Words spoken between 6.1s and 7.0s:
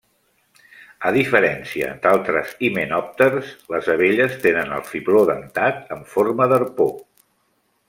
forma d'arpó.